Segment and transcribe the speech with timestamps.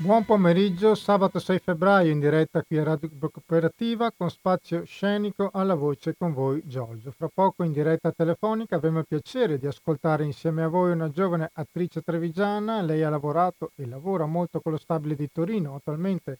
[0.00, 5.74] Buon pomeriggio, sabato 6 febbraio in diretta qui a Radio Cooperativa con spazio scenico alla
[5.74, 7.10] voce con voi Giorgio.
[7.10, 11.50] Fra poco in diretta telefonica avremo il piacere di ascoltare insieme a voi una giovane
[11.52, 12.80] attrice trevigiana.
[12.80, 16.38] Lei ha lavorato e lavora molto con lo stabile di Torino, attualmente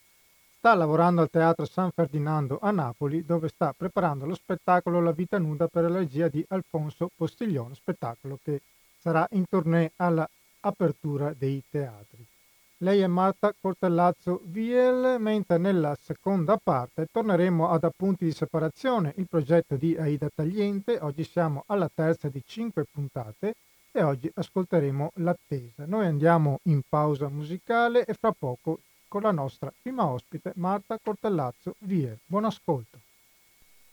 [0.57, 5.37] sta lavorando al Teatro San Ferdinando a Napoli dove sta preparando lo spettacolo La vita
[5.37, 8.63] nuda per la regia di Alfonso Postiglione, spettacolo che
[8.99, 10.27] sarà in tournée alla
[10.61, 12.27] apertura dei teatri.
[12.83, 19.27] Lei è Marta Cortellazzo Viel, mentre nella seconda parte torneremo ad appunti di separazione, il
[19.29, 20.99] progetto di Aida Tagliente.
[21.03, 23.53] Oggi siamo alla terza di cinque puntate
[23.93, 25.85] e oggi ascolteremo l'attesa.
[25.85, 31.75] Noi andiamo in pausa musicale e fra poco con la nostra prima ospite Marta Cortellazzo
[31.81, 32.17] Viel.
[32.25, 32.99] Buon ascolto.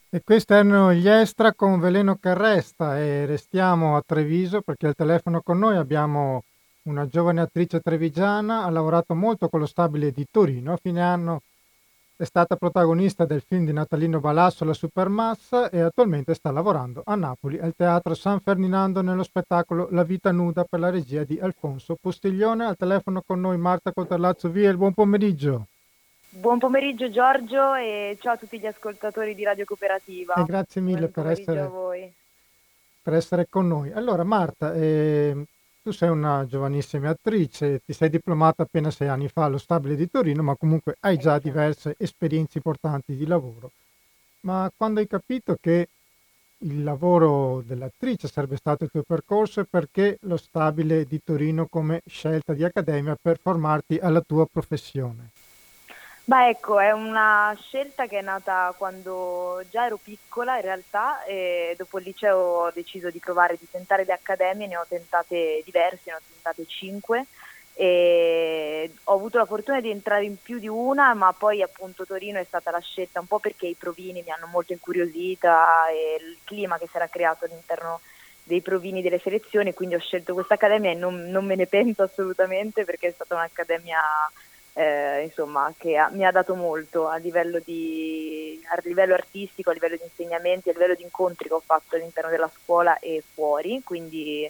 [0.10, 4.96] E questi erano gli extra con Veleno che resta e restiamo a Treviso perché al
[4.96, 6.44] telefono con noi abbiamo
[6.88, 10.74] una giovane attrice trevigiana, ha lavorato molto con lo stabile di Torino.
[10.74, 11.42] A fine anno
[12.16, 17.16] è stata protagonista del film di Natalino Balasso La Supermassa e attualmente sta lavorando a
[17.16, 21.96] Napoli al Teatro San Ferdinando nello spettacolo La vita nuda per la regia di Alfonso
[22.00, 22.66] Postiglione.
[22.66, 25.68] Al telefono con noi Marta Coterlazzo Viel, buon pomeriggio.
[26.30, 30.36] Buon pomeriggio Giorgio e ciao a tutti gli ascoltatori di Radio Cooperativa.
[30.36, 31.70] E grazie mille per essere,
[33.02, 33.92] per essere, con noi.
[33.92, 35.46] Allora Marta, eh,
[35.88, 40.10] tu sei una giovanissima attrice, ti sei diplomata appena sei anni fa allo Stabile di
[40.10, 41.48] Torino, ma comunque hai già esatto.
[41.48, 43.72] diverse esperienze importanti di lavoro.
[44.42, 45.88] Ma quando hai capito che
[46.58, 52.02] il lavoro dell'attrice sarebbe stato il tuo percorso e perché lo Stabile di Torino come
[52.06, 55.30] scelta di accademia per formarti alla tua professione?
[56.30, 61.74] Beh, ecco, è una scelta che è nata quando già ero piccola in realtà e
[61.78, 66.02] dopo il liceo ho deciso di provare di tentare le accademie, ne ho tentate diverse,
[66.08, 67.28] ne ho tentate cinque
[67.74, 72.40] e ho avuto la fortuna di entrare in più di una, ma poi appunto Torino
[72.40, 76.40] è stata la scelta un po' perché i provini mi hanno molto incuriosita e il
[76.44, 78.02] clima che si era creato all'interno
[78.44, 82.04] dei provini delle selezioni, quindi ho scelto questa accademia e non, non me ne pento
[82.04, 84.00] assolutamente perché è stata un'accademia
[84.78, 89.74] eh, insomma, che ha, mi ha dato molto a livello, di, a livello artistico, a
[89.74, 93.82] livello di insegnamenti, a livello di incontri che ho fatto all'interno della scuola e fuori,
[93.84, 94.44] quindi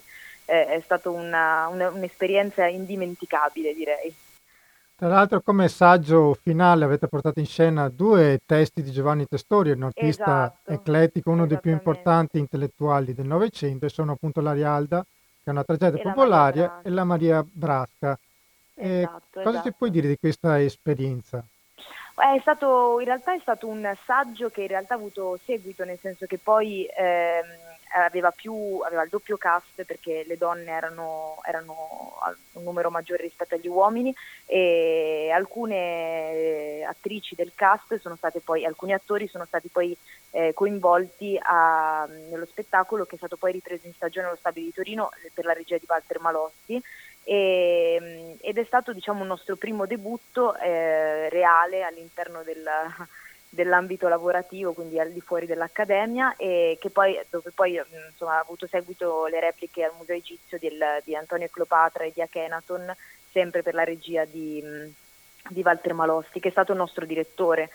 [0.44, 4.14] eh, è stata una, una, un'esperienza indimenticabile direi.
[4.94, 9.84] Tra l'altro come saggio finale avete portato in scena due testi di Giovanni Testori, un
[9.84, 15.44] artista esatto, eclettico, uno dei più importanti intellettuali del Novecento, e sono appunto l'Arialda, che
[15.44, 18.18] è una tragedia e popolare, la e la Maria Brasca.
[18.78, 19.68] Esatto, cosa esatto.
[19.68, 21.44] ci puoi dire di questa esperienza?
[22.14, 25.98] È stato, in realtà è stato un saggio che in realtà ha avuto seguito, nel
[26.00, 27.46] senso che poi ehm,
[27.94, 32.16] aveva, più, aveva il doppio cast perché le donne erano, erano,
[32.54, 34.14] un numero maggiore rispetto agli uomini
[34.46, 39.96] e alcune attrici del cast sono state poi, alcuni attori sono stati poi
[40.30, 44.74] eh, coinvolti a, nello spettacolo che è stato poi ripreso in stagione allo Stabile di
[44.74, 46.82] Torino per la regia di Walter Malossi
[47.28, 52.66] e, ehm, ed è stato diciamo, un nostro primo debutto eh, reale all'interno del,
[53.50, 59.26] dell'ambito lavorativo, quindi al di fuori dell'accademia, e poi, dove poi insomma, ha avuto seguito
[59.26, 62.96] le repliche al Museo Egizio del, di Antonio Cleopatra e di Akhenaton,
[63.30, 64.62] sempre per la regia di,
[65.50, 67.68] di Walter Malossi, che è stato il nostro direttore.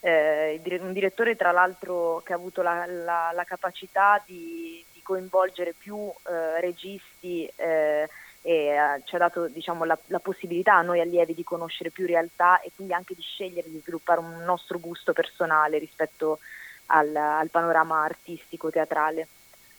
[0.00, 5.74] Eh, un direttore tra l'altro che ha avuto la, la, la capacità di, di, coinvolgere
[5.76, 8.08] più eh, registi eh,
[8.42, 12.06] e uh, ci ha dato diciamo, la, la, possibilità a noi allievi di conoscere più
[12.06, 16.38] realtà e quindi anche di scegliere di sviluppare un nostro gusto personale rispetto
[16.86, 19.26] al, al panorama artistico teatrale.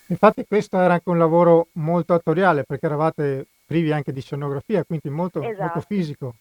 [0.07, 5.09] Infatti questo era anche un lavoro molto attoriale perché eravate privi anche di scenografia, quindi
[5.09, 5.61] molto, esatto.
[5.61, 6.33] molto fisico.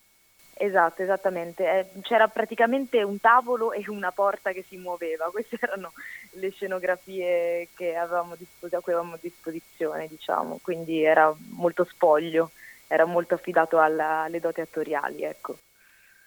[0.60, 1.64] Esatto, esattamente.
[1.64, 5.30] Eh, c'era praticamente un tavolo e una porta che si muoveva.
[5.30, 5.92] Queste erano
[6.32, 10.58] le scenografie che avevamo dispos- a cui avevamo a disposizione, diciamo.
[10.60, 12.50] Quindi era molto spoglio,
[12.88, 15.56] era molto affidato alla, alle doti attoriali, ecco.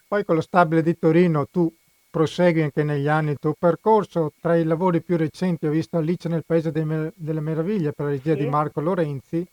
[0.08, 1.74] Poi con lo stabile di Torino tu
[2.10, 4.32] prosegui anche negli anni il tuo percorso.
[4.40, 8.34] Tra i lavori più recenti ho visto Alice nel Paese delle Meraviglie per la regia
[8.34, 8.40] sì.
[8.40, 9.46] di Marco Lorenzi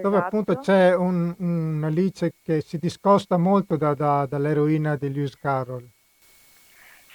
[0.00, 0.66] dove appunto esatto.
[0.66, 5.86] c'è un, un Alice che si discosta molto da, da, dall'eroina di Lewis Carroll.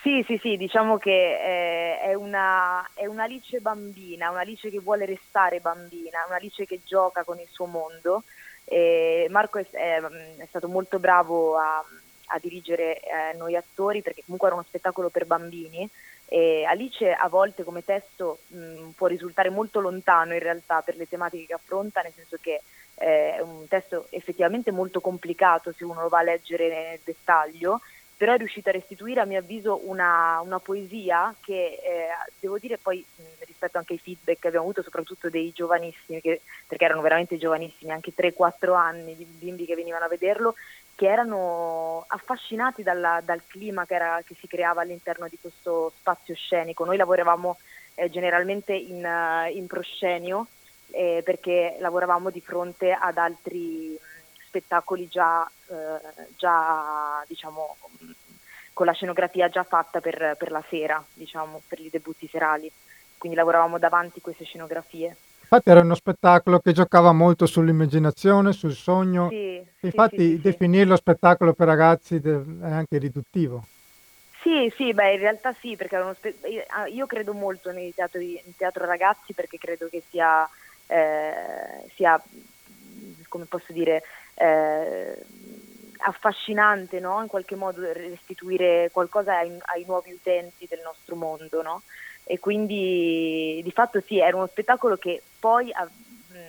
[0.01, 5.59] Sì, sì, sì, diciamo che eh, è, una, è un'Alice bambina, un'Alice che vuole restare
[5.59, 8.23] bambina, un'Alice che gioca con il suo mondo.
[8.63, 9.99] E Marco è, è,
[10.37, 11.83] è stato molto bravo a,
[12.27, 15.89] a dirigere eh, noi attori perché comunque era uno spettacolo per bambini
[16.31, 21.07] E Alice a volte come testo mh, può risultare molto lontano in realtà per le
[21.07, 22.61] tematiche che affronta, nel senso che
[22.99, 27.81] eh, è un testo effettivamente molto complicato se uno lo va a leggere nel dettaglio,
[28.15, 32.09] però è riuscito a restituire a mio avviso una, una poesia che eh,
[32.39, 36.41] devo dire poi mh, rispetto anche ai feedback che abbiamo avuto soprattutto dei giovanissimi, che,
[36.67, 40.53] perché erano veramente giovanissimi, anche 3-4 anni di bimbi che venivano a vederlo,
[40.99, 46.35] che erano affascinati dalla, dal clima che, era, che, si creava all'interno di questo spazio
[46.35, 46.83] scenico.
[46.83, 47.57] Noi lavoravamo
[47.95, 50.47] eh, generalmente in, uh, in proscenio
[50.91, 53.97] eh, perché lavoravamo di fronte ad altri
[54.45, 57.77] spettacoli già, eh, già diciamo,
[58.73, 62.69] con la scenografia già fatta per, per la sera, diciamo, per i debutti serali.
[63.17, 65.15] Quindi lavoravamo davanti queste scenografie.
[65.51, 69.29] Infatti era uno spettacolo che giocava molto sull'immaginazione, sul sogno.
[69.29, 73.63] Sì, Infatti sì, sì, definirlo spettacolo per ragazzi è anche riduttivo.
[74.43, 78.55] Sì, sì, beh, in realtà sì, perché spe- ah, io credo molto nei teatri, in
[78.55, 80.47] teatro ragazzi perché credo che sia,
[80.87, 82.21] eh, sia
[83.27, 84.03] come posso dire,
[84.35, 85.17] eh,
[86.01, 87.21] affascinante, no?
[87.21, 91.81] In qualche modo restituire qualcosa ai, ai nuovi utenti del nostro mondo, no?
[92.31, 95.73] E quindi di fatto sì, era uno spettacolo che poi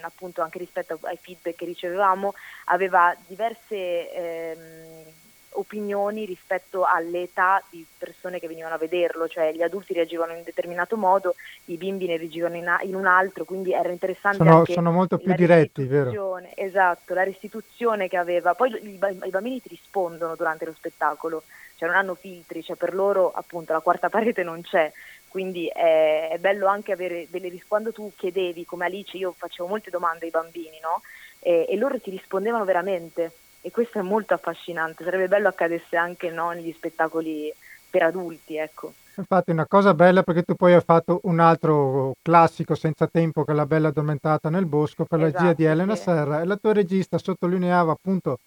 [0.03, 2.35] appunto anche rispetto ai feedback che ricevevamo
[2.67, 5.05] aveva diverse ehm,
[5.53, 10.45] opinioni rispetto all'età di persone che venivano a vederlo, cioè gli adulti reagivano in un
[10.45, 11.35] determinato modo,
[11.67, 15.33] i bimbi ne reagivano in, in un altro, quindi era interessante sono, sono molto più
[15.33, 16.11] diretti, vero?
[16.55, 18.55] Esatto, la restituzione che aveva.
[18.55, 21.43] Poi i, i bambini ti rispondono durante lo spettacolo,
[21.77, 24.93] cioè non hanno filtri, cioè per loro appunto la quarta parete non c'è,
[25.31, 27.69] quindi è, è, bello anche avere delle risposte.
[27.69, 31.01] Quando tu chiedevi, come Alice, io facevo molte domande ai bambini, no?
[31.39, 33.33] E, e, loro ti rispondevano veramente.
[33.63, 35.05] E questo è molto affascinante.
[35.05, 37.53] Sarebbe bello accadesse anche no, negli spettacoli
[37.89, 38.93] per adulti, ecco.
[39.15, 43.53] Infatti, una cosa bella perché tu poi hai fatto un altro classico senza tempo che
[43.53, 46.03] è La Bella Addormentata nel Bosco per esatto, la regia di Elena sì.
[46.03, 48.39] Serra e la tua regista sottolineava appunto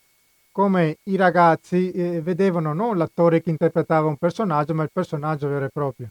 [0.51, 5.65] come i ragazzi eh, vedevano non l'attore che interpretava un personaggio, ma il personaggio vero
[5.65, 6.09] e proprio.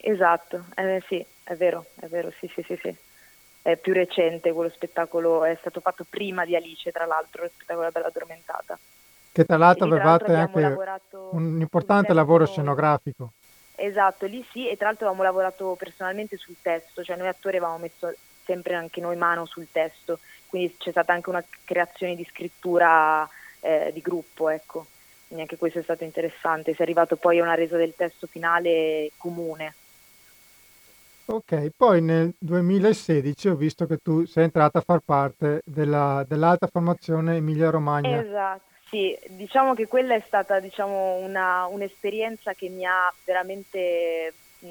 [0.00, 2.94] Esatto, eh, sì, è vero, è vero, sì, sì, sì, sì.
[3.60, 7.84] È più recente quello spettacolo, è stato fatto prima di Alice, tra l'altro, lo spettacolo
[7.84, 8.78] La Bella Addormentata.
[9.32, 10.76] Che tra l'altro avevate anche
[11.30, 13.32] un importante lavoro scenografico.
[13.74, 17.78] Esatto, lì sì, e tra l'altro avevamo lavorato personalmente sul testo, cioè noi attori avevamo
[17.78, 18.12] messo
[18.44, 23.28] sempre anche noi mano sul testo, quindi c'è stata anche una creazione di scrittura
[23.60, 24.86] eh, di gruppo, ecco.
[25.26, 28.26] Quindi anche questo è stato interessante, si è arrivato poi a una resa del testo
[28.26, 29.74] finale comune.
[31.30, 36.68] Ok, poi nel 2016 ho visto che tu sei entrata a far parte della, dell'alta
[36.68, 38.18] formazione Emilia Romagna.
[38.18, 44.68] Esatto, sì, diciamo che quella è stata diciamo, una, un'esperienza che mi ha veramente, mh,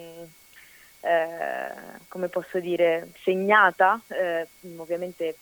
[1.02, 1.74] eh,
[2.08, 5.36] come posso dire, segnata, eh, ovviamente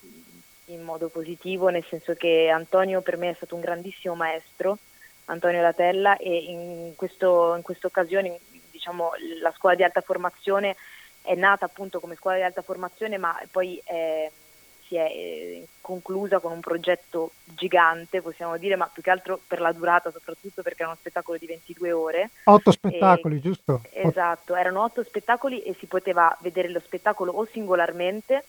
[0.65, 4.79] in modo positivo, nel senso che Antonio per me è stato un grandissimo maestro,
[5.25, 8.37] Antonio Latella, e in, questo, in questa occasione
[8.69, 10.75] diciamo, la scuola di alta formazione
[11.25, 14.31] è nata appunto come scuola di alta formazione, ma poi eh,
[14.87, 19.59] si è eh, conclusa con un progetto gigante, possiamo dire, ma più che altro per
[19.59, 22.29] la durata, soprattutto perché era uno spettacolo di 22 ore.
[22.45, 23.81] Otto spettacoli, e, giusto?
[23.91, 28.43] Esatto, erano otto spettacoli e si poteva vedere lo spettacolo o singolarmente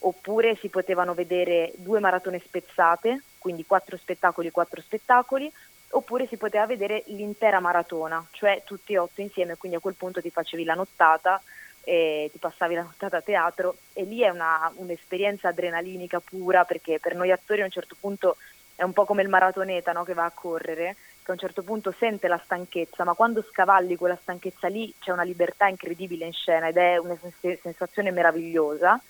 [0.00, 5.50] oppure si potevano vedere due maratone spezzate, quindi quattro spettacoli e quattro spettacoli,
[5.90, 10.20] oppure si poteva vedere l'intera maratona, cioè tutti e otto insieme, quindi a quel punto
[10.20, 11.40] ti facevi la nottata
[11.88, 16.98] e ti passavi la nottata a teatro e lì è una, un'esperienza adrenalinica pura perché
[16.98, 18.38] per noi attori a un certo punto
[18.74, 21.62] è un po' come il maratoneta no, che va a correre, che a un certo
[21.62, 26.32] punto sente la stanchezza, ma quando scavalli quella stanchezza lì c'è una libertà incredibile in
[26.32, 27.16] scena ed è una
[27.60, 29.00] sensazione meravigliosa.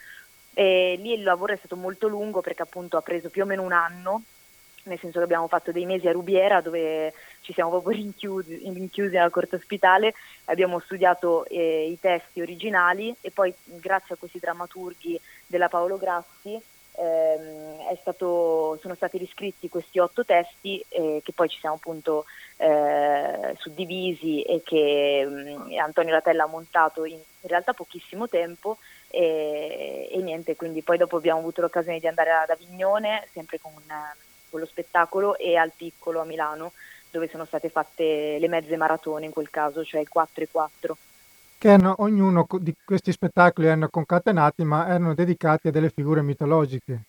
[0.52, 3.62] E lì il lavoro è stato molto lungo perché appunto ha preso più o meno
[3.62, 4.22] un anno
[4.86, 9.14] nel senso che abbiamo fatto dei mesi a Rubiera dove ci siamo proprio rinchiusi, rinchiusi
[9.14, 10.14] nella corte ospitale,
[10.46, 16.60] abbiamo studiato eh, i testi originali e poi grazie a questi drammaturghi della Paolo Grassi
[16.96, 22.24] ehm, stato, sono stati riscritti questi otto testi eh, che poi ci siamo appunto
[22.56, 28.78] eh, suddivisi e che mh, mm, Antonio Latella ha montato in, in realtà pochissimo tempo
[29.08, 33.72] e, e, niente, quindi poi dopo abbiamo avuto l'occasione di andare ad Avignone sempre con
[34.56, 36.72] con lo spettacolo e al piccolo a Milano
[37.10, 40.96] dove sono state fatte le mezze maratone in quel caso, cioè il 4 e 4.
[41.58, 47.00] Che hanno, ognuno di questi spettacoli erano concatenati ma erano dedicati a delle figure mitologiche.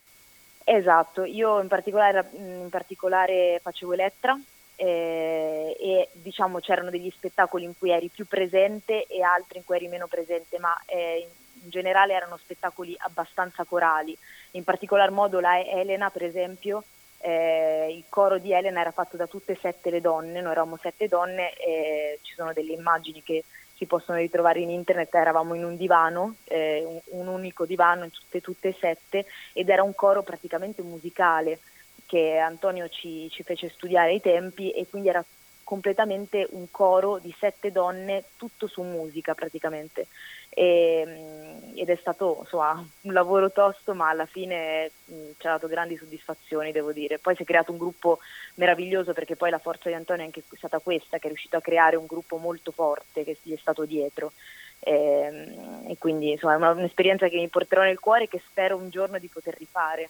[0.64, 4.38] Esatto, io in particolare, in particolare facevo Elettra,
[4.76, 9.76] eh, e diciamo c'erano degli spettacoli in cui eri più presente e altri in cui
[9.76, 11.26] eri meno presente, ma eh,
[11.62, 14.16] in generale erano spettacoli abbastanza corali.
[14.52, 16.82] In particolar modo la Elena, per esempio,
[17.20, 20.76] eh, il coro di Elena era fatto da tutte e sette le donne, noi eravamo
[20.76, 23.44] sette donne e ci sono delle immagini che
[23.74, 28.10] si possono ritrovare in internet, eravamo in un divano, eh, un, un, unico divano in
[28.10, 31.60] tutte, tutte e sette ed era un coro praticamente musicale
[32.04, 35.24] che Antonio ci, ci fece studiare ai tempi e quindi era
[35.68, 40.06] completamente un coro di sette donne, tutto su musica praticamente.
[40.48, 45.50] E, mm, ed è stato insomma, un lavoro tosto, ma alla fine mm, ci ha
[45.50, 47.18] dato grandi soddisfazioni, devo dire.
[47.18, 48.18] Poi si è creato un gruppo
[48.54, 51.60] meraviglioso perché poi la forza di Antonio è anche stata questa, che è riuscito a
[51.60, 54.32] creare un gruppo molto forte che gli è stato dietro.
[54.80, 58.74] E, mm, e quindi insomma, è un'esperienza che mi porterò nel cuore e che spero
[58.78, 60.08] un giorno di poter rifare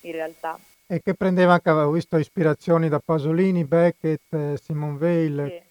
[0.00, 0.58] in realtà.
[0.86, 5.62] E che prendeva anche, avevo visto ispirazioni da Pasolini, Beckett, eh, Simone Weil.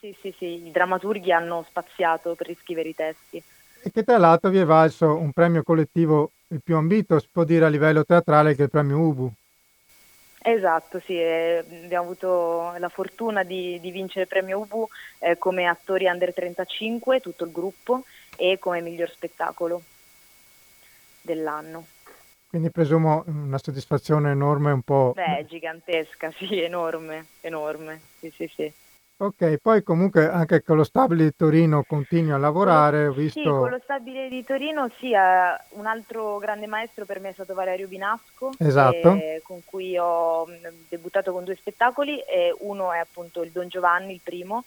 [0.00, 0.12] Sì.
[0.12, 3.42] sì, sì, sì, i drammaturghi hanno spaziato per riscrivere i testi.
[3.84, 7.42] E che tra l'altro vi è valso un premio collettivo il più ambito, si può
[7.42, 9.32] dire a livello teatrale, che è il premio Ubu.
[10.44, 14.88] Esatto, sì, eh, abbiamo avuto la fortuna di, di vincere il premio Ubu
[15.18, 18.04] eh, come attori under 35, tutto il gruppo,
[18.36, 19.82] e come miglior spettacolo
[21.20, 21.86] dell'anno.
[22.52, 25.12] Quindi presumo una soddisfazione enorme un po'...
[25.14, 28.70] Beh, gigantesca, sì, enorme, enorme, sì, sì, sì.
[29.16, 33.40] Ok, poi comunque anche con lo stabile di Torino continui a lavorare, ho visto...
[33.40, 37.32] Sì, con lo stabile di Torino sì, eh, un altro grande maestro per me è
[37.32, 39.14] stato Valerio Binasco, esatto.
[39.14, 40.46] eh, con cui ho
[40.90, 44.64] debuttato con due spettacoli, e uno è appunto il Don Giovanni, il primo,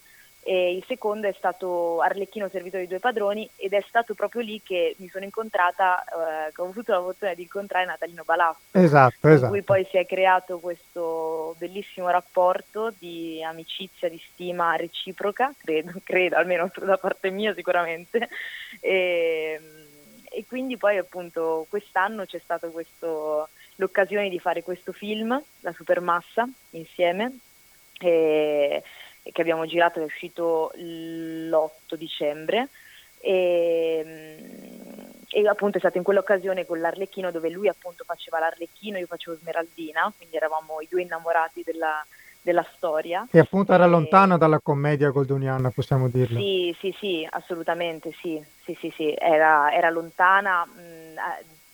[0.48, 4.62] e il secondo è stato Arlecchino servitore di due padroni ed è stato proprio lì
[4.64, 9.16] che mi sono incontrata, eh, che ho avuto la fortuna di incontrare Natalino Balasso, esatto,
[9.22, 9.50] con esatto.
[9.50, 16.36] cui poi si è creato questo bellissimo rapporto di amicizia, di stima reciproca, credo, credo
[16.36, 18.30] almeno da parte mia sicuramente.
[18.80, 19.60] E,
[20.30, 22.70] e quindi poi appunto quest'anno c'è stata
[23.78, 27.40] l'occasione di fare questo film, La Supermassa, insieme.
[27.98, 28.84] E,
[29.32, 32.70] che abbiamo girato, è uscito l'8 dicembre
[33.20, 34.06] e,
[35.30, 39.38] e, appunto è stato in quell'occasione con l'Arlecchino dove lui appunto faceva l'Arlecchino, io facevo
[39.38, 42.06] Smeraldina, quindi eravamo i due innamorati della,
[42.42, 43.28] della storia.
[43.30, 43.88] Che appunto era e...
[43.88, 46.40] lontano dalla commedia goldoniana, possiamo dirlo.
[46.40, 49.16] Sì, sì, sì, assolutamente sì, sì, sì, sì.
[49.18, 50.64] Era, era lontana.
[50.64, 51.20] Mh,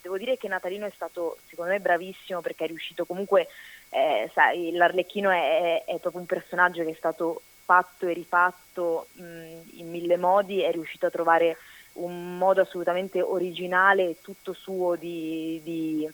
[0.01, 3.48] devo dire che Natalino è stato secondo me bravissimo perché è riuscito comunque
[3.93, 9.24] eh, sai, l'Arlecchino è, è, proprio un personaggio che è stato fatto e rifatto mh,
[9.79, 11.57] in mille modi, è riuscito a trovare
[11.93, 16.10] un modo assolutamente originale e tutto suo di, di,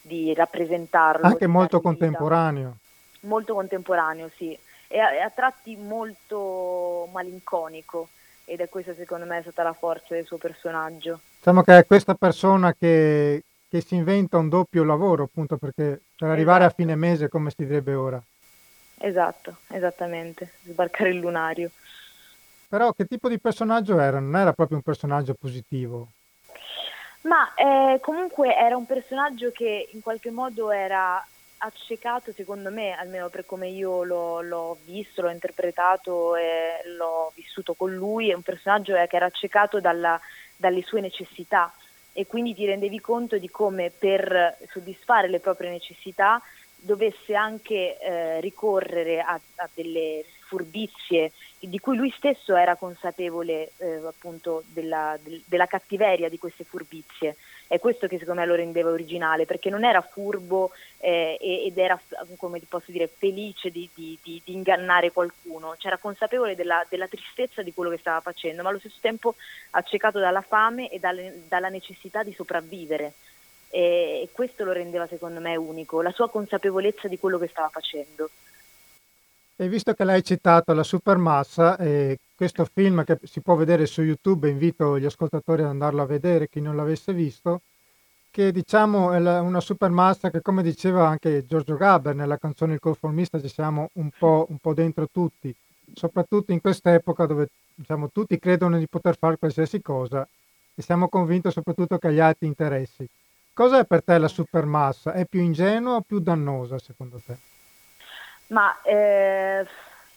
[0.00, 1.26] di rappresentarlo.
[1.26, 2.76] Anche molto contemporaneo.
[3.20, 4.58] Molto contemporaneo, sì.
[4.86, 8.08] E a, a tratti molto malinconico
[8.46, 11.20] ed è questa secondo me è stata la forza del suo personaggio.
[11.36, 16.30] Diciamo che è questa persona che, che si inventa un doppio lavoro, appunto perché per
[16.30, 16.72] arrivare esatto.
[16.72, 18.22] a fine mese come si direbbe ora.
[19.00, 21.70] Esatto, esattamente, sbarcare il lunario.
[22.68, 24.18] Però che tipo di personaggio era?
[24.18, 26.08] Non era proprio un personaggio positivo?
[27.22, 31.24] Ma eh, comunque era un personaggio che in qualche modo era
[31.58, 37.74] accecato, secondo me, almeno per come io l'ho, l'ho visto, l'ho interpretato e l'ho vissuto
[37.74, 40.18] con lui, è un personaggio che era accecato dalla,
[40.56, 41.72] dalle sue necessità
[42.12, 46.42] e quindi ti rendevi conto di come per soddisfare le proprie necessità
[46.80, 54.00] dovesse anche eh, ricorrere a, a, delle furbizie di cui lui stesso era consapevole eh,
[54.06, 57.36] appunto della, del, della cattiveria di queste furbizie
[57.68, 62.00] è questo che secondo me lo rendeva originale, perché non era furbo eh, ed era,
[62.38, 67.62] come posso dire, felice di, di, di, di ingannare qualcuno, c'era consapevole della, della, tristezza
[67.62, 69.34] di quello che stava facendo, ma allo stesso tempo
[69.72, 73.12] accecato dalla fame e dalle, dalla necessità di sopravvivere.
[73.68, 77.68] E, e questo lo rendeva secondo me unico, la sua consapevolezza di quello che stava
[77.68, 78.30] facendo.
[79.60, 84.02] E visto che l'hai citato la supermassa, eh, questo film che si può vedere su
[84.02, 87.62] YouTube, invito gli ascoltatori ad andarlo a vedere, chi non l'avesse visto,
[88.30, 92.78] che diciamo è la, una supermassa che come diceva anche Giorgio Gaber nella canzone Il
[92.78, 95.52] conformista ci siamo un po', un po dentro tutti,
[95.92, 100.24] soprattutto in quest'epoca dove diciamo, tutti credono di poter fare qualsiasi cosa
[100.72, 103.04] e siamo convinti soprattutto che agli altri interessi.
[103.52, 105.14] Cosa è per te la supermassa?
[105.14, 107.47] È più ingenua o più dannosa secondo te?
[108.48, 109.66] Ma eh,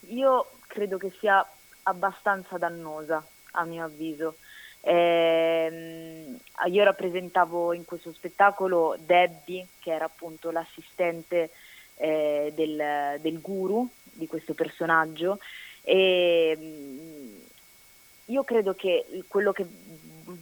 [0.08, 1.46] io credo che sia
[1.84, 4.36] abbastanza dannosa, a mio avviso.
[4.80, 11.50] Eh, io rappresentavo in questo spettacolo Debbie, che era appunto l'assistente
[11.96, 15.38] eh, del, del, guru, di questo personaggio
[15.82, 17.34] e mm,
[18.26, 19.66] io credo che quello che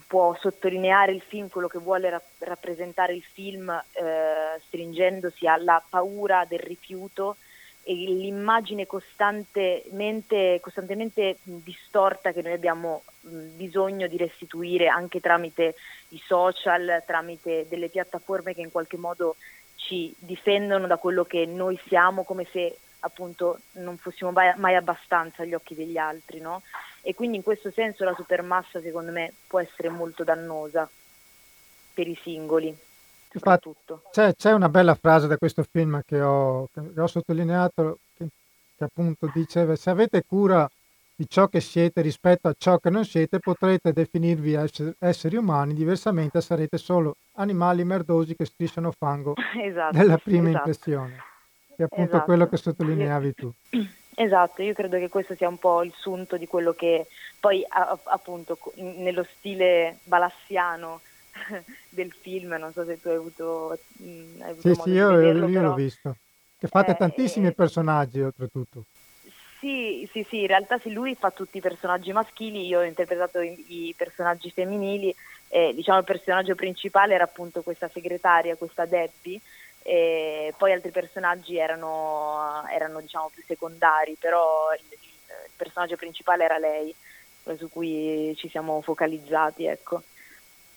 [0.06, 6.44] può sottolineare il film, quello che vuole rap- rappresentare il film eh, stringendosi alla paura
[6.46, 7.36] del rifiuto
[7.82, 15.74] e l'immagine costantemente, costantemente distorta che noi abbiamo bisogno di restituire anche tramite
[16.08, 19.36] i social, tramite delle piattaforme che in qualche modo
[19.76, 25.54] ci difendono da quello che noi siamo come se appunto non fossimo mai, abbastanza agli
[25.54, 26.62] occhi degli altri, no?
[27.00, 30.88] E quindi in questo senso la supermassa secondo me può essere molto dannosa
[31.94, 32.76] per i singoli.
[33.32, 33.70] Infatti,
[34.10, 38.26] c'è, c'è, una bella frase da questo film che ho, che ho sottolineato che,
[38.76, 40.68] che appunto dice se avete cura
[41.14, 44.56] di ciò che siete rispetto a ciò che non siete potrete definirvi
[44.98, 50.56] esseri umani, diversamente sarete solo animali merdosi che strisciano fango esatto, nella prima esatto.
[50.56, 51.22] impressione,
[51.76, 52.24] che è appunto esatto.
[52.24, 53.52] quello che sottolineavi tu.
[54.12, 57.06] Esatto, io credo che questo sia un po' il sunto di quello che
[57.38, 61.00] poi appunto nello stile balassiano
[61.88, 65.48] del film, non so se tu hai avuto, mm, hai avuto sì, sì, io, vederlo,
[65.48, 66.16] io però, l'ho visto.
[66.58, 68.84] Che fate eh, tantissimi eh, personaggi oltretutto.
[69.58, 73.40] Sì, sì, sì, in realtà sì, lui fa tutti i personaggi maschili, io ho interpretato
[73.40, 75.14] i, i personaggi femminili,
[75.48, 79.38] eh, diciamo il personaggio principale era appunto questa segretaria, questa Debbie,
[79.82, 84.98] e poi altri personaggi erano, erano diciamo più secondari, però il, il,
[85.56, 86.94] personaggio principale era lei,
[87.56, 90.02] su cui ci siamo focalizzati, ecco.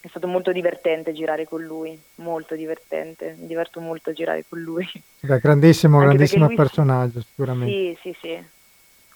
[0.04, 4.60] È stato molto divertente girare con lui, molto divertente, mi diverto molto a girare con
[4.60, 4.86] lui.
[5.22, 6.56] È grandissimo, Anche grandissimo lui...
[6.56, 7.74] personaggio sicuramente.
[7.74, 8.44] Sì, sì, sì,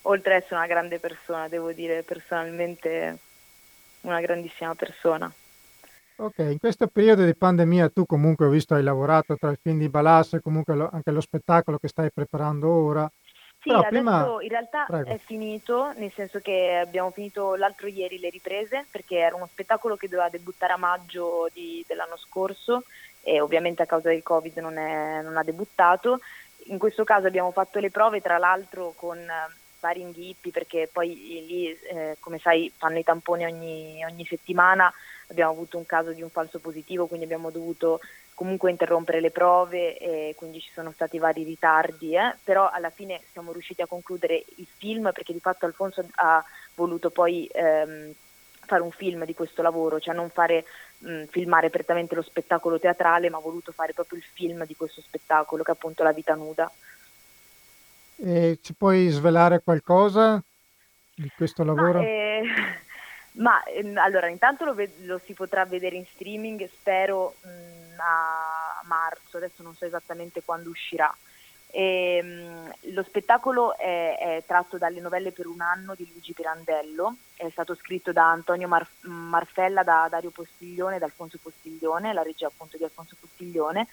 [0.03, 3.17] oltre ad essere una grande persona, devo dire personalmente
[4.03, 5.29] una grandissima persona.
[6.20, 9.79] Ok, in questo periodo di pandemia tu comunque ho visto hai lavorato tra il film
[9.79, 13.12] di Balas e comunque lo, anche lo spettacolo che stai preparando ora.
[13.68, 14.38] Sì, Però prima...
[14.40, 15.10] in realtà Prego.
[15.10, 19.98] è finito, nel senso che abbiamo finito l'altro ieri le riprese perché era uno spettacolo
[19.98, 22.84] che doveva debuttare a maggio di, dell'anno scorso
[23.22, 26.22] e ovviamente a causa del Covid non, è, non ha debuttato.
[26.68, 29.20] In questo caso abbiamo fatto le prove, tra l'altro con
[29.80, 31.14] vari inghippi perché poi
[31.46, 34.92] lì, eh, come sai, fanno i tamponi ogni, ogni, settimana,
[35.27, 38.00] abbiamo avuto un caso di un falso positivo, quindi abbiamo dovuto
[38.33, 42.35] comunque interrompere le prove e quindi ci sono stati vari ritardi, eh?
[42.44, 46.44] però alla fine siamo riusciti a concludere il film perché di fatto Alfonso ha
[46.75, 48.13] voluto poi ehm,
[48.68, 50.66] fare un film di questo lavoro, cioè non fare
[51.00, 55.01] mh, filmare prettamente lo spettacolo teatrale, ma ha voluto fare proprio il film di questo
[55.01, 56.72] spettacolo che è appunto La vita nuda.
[58.20, 60.42] E ci puoi svelare qualcosa
[61.16, 62.00] di questo lavoro?
[62.00, 62.42] Ma, eh,
[63.38, 68.00] ma eh, allora, intanto lo, ved- lo, si potrà vedere in streaming, spero mh, mm,
[68.00, 71.14] a marzo, adesso non so esattamente quando uscirà.
[71.70, 76.34] E, ehm, mh, lo spettacolo è, è, tratto dalle novelle per un anno di Luigi
[76.34, 82.24] Pirandello, è stato scritto da Antonio Mar- Marfella, da Dario Postiglione, da Alfonso Postiglione, la
[82.24, 83.88] regia appunto di Alfonso Postiglione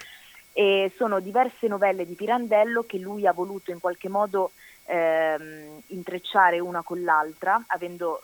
[0.57, 4.53] e sono diverse novelle di Pirandello che lui ha voluto in qualche modo
[4.85, 8.23] ehm, intrecciare una con l'altra, avendo,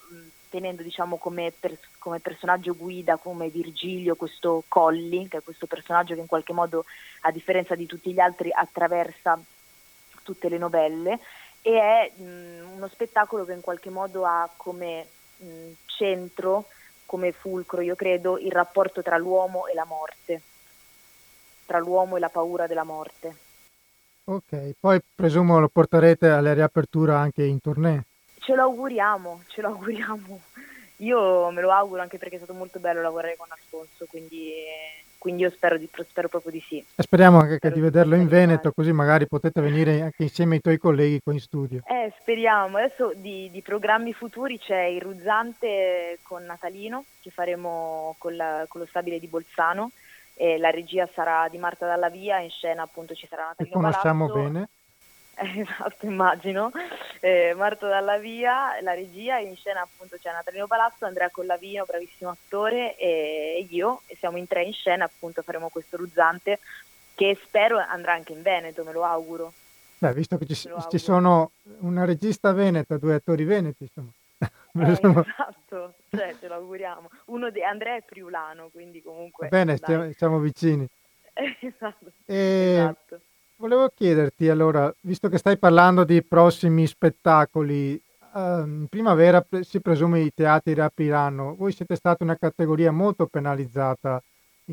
[0.51, 6.15] tenendo diciamo, come, per, come, personaggio guida come Virgilio questo Colli, che è questo personaggio
[6.15, 6.85] che in qualche modo
[7.23, 9.41] a differenza di tutti gli altri attraversa
[10.23, 11.19] tutte le novelle
[11.63, 16.67] e è mh, uno spettacolo che in qualche modo ha come mh, centro,
[17.07, 20.43] come fulcro, io credo, il rapporto tra l'uomo e la morte
[21.71, 23.37] tra l'uomo e la paura della morte.
[24.25, 28.07] Ok, poi presumo lo porterete alle riaperture anche in tournée.
[28.41, 30.41] Ce lo auguriamo, ce lo auguriamo.
[30.97, 34.53] Io me lo auguro anche perché è stato molto bello lavorare con Alfonso, quindi,
[35.17, 36.77] quindi io spero, di, spero, proprio di sì.
[36.79, 40.61] E speriamo anche spero di vederlo in Veneto, così magari potete venire anche insieme ai
[40.61, 41.81] tuoi colleghi qua in studio.
[41.87, 42.77] Eh, speriamo.
[42.77, 48.83] Adesso di, di programmi futuri c'è il Ruzzante con Natalino, che faremo con, la, con
[48.83, 49.91] lo stabile di Bolzano
[50.35, 53.81] e la regia sarà di Marta Dalla Via, in scena appunto ci sarà Natalino Che
[53.81, 54.43] conosciamo Palazzo.
[54.43, 54.69] bene.
[55.57, 56.71] esatto, immagino.
[57.21, 62.31] Eh, Marta Dalla Via, la regia, in scena appunto c'è Natalino Palazzo, Andrea Collavino, bravissimo
[62.31, 66.59] attore, e io, e siamo in tre in scena, appunto faremo questo ruzzante
[67.15, 69.53] che spero andrà anche in Veneto, me lo auguro.
[69.99, 74.11] Beh, visto che ci, ci sono una regista veneta, due attori veneti, insomma.
[74.73, 77.11] Eh, esatto, cioè, ce lo auguriamo.
[77.27, 79.49] Uno di Andrea è friulano, quindi comunque...
[79.49, 80.87] Bene, stiamo, siamo vicini.
[81.35, 83.21] esatto, e esatto.
[83.61, 88.01] Volevo chiederti allora, visto che stai parlando di prossimi spettacoli,
[88.35, 91.57] in primavera si presume i teatri riapriranno.
[91.57, 94.23] Voi siete stata una categoria molto penalizzata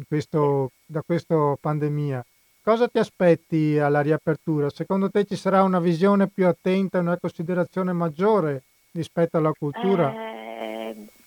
[0.08, 2.26] questo, da questa pandemia.
[2.64, 4.70] Cosa ti aspetti alla riapertura?
[4.70, 10.14] Secondo te ci sarà una visione più attenta, una considerazione maggiore rispetto alla cultura?
[10.14, 10.47] Eh,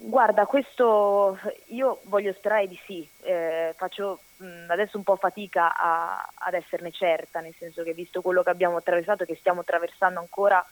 [0.02, 6.28] guarda, questo io voglio sperare di sì, eh, faccio mh, adesso un po' fatica a,
[6.34, 10.64] ad esserne certa, nel senso che visto quello che abbiamo attraversato, che stiamo attraversando ancora,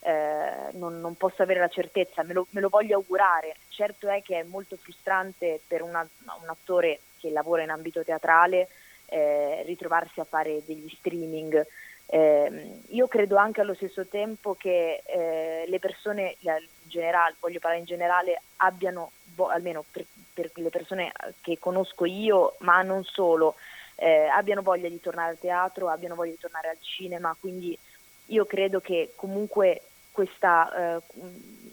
[0.00, 3.56] eh, non, non, posso avere la certezza, me lo, me lo, voglio augurare.
[3.68, 6.06] Certo è che è molto frustrante per una,
[6.40, 8.68] un attore che lavora in ambito teatrale
[9.06, 11.64] eh, ritrovarsi a fare degli streaming.
[12.14, 17.80] Eh, io credo anche allo stesso tempo che eh, le persone, in generale, voglio parlare
[17.80, 19.12] in generale, abbiano,
[19.48, 23.54] almeno per, per, le persone che conosco io, ma non solo,
[23.94, 27.78] eh, abbiano voglia di tornare al teatro, abbiano voglia di tornare al cinema, quindi
[28.26, 31.02] io credo che comunque questa, eh,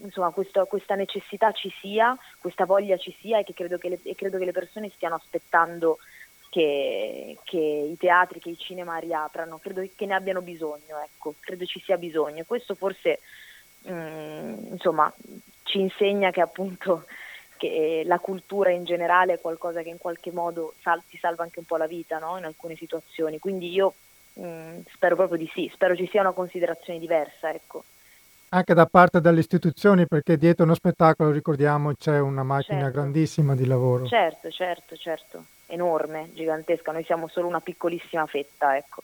[0.04, 4.00] insomma, questa, questa, necessità ci sia, questa voglia ci sia e, che credo che le,
[4.04, 5.98] e credo che le persone stiano aspettando
[6.50, 11.66] che, che, i teatri, che i cinema riaprano, credo che ne abbiano bisogno, ecco, credo
[11.66, 12.44] ci sia bisogno.
[12.46, 13.20] Questo forse
[13.84, 15.12] mh, mm, insomma,
[15.64, 17.06] ci insegna che appunto
[17.58, 21.60] che la cultura in generale è qualcosa che in qualche modo sal- ti salva anche
[21.60, 22.38] un po' la vita no?
[22.38, 23.40] in alcune situazioni.
[23.40, 23.94] Quindi io
[24.34, 27.52] mh, mm, spero proprio di sì, spero ci sia una considerazione diversa.
[27.52, 27.84] Ecco
[28.52, 33.00] anche da parte delle istituzioni, perché dietro uno spettacolo, ricordiamo, c'è una macchina certo.
[33.00, 34.08] grandissima di lavoro.
[34.08, 39.04] Certo, certo, certo, enorme, gigantesca, noi siamo solo una piccolissima fetta, ecco,